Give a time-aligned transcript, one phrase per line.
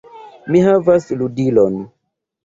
[0.53, 1.77] "Mi havas ludilon!"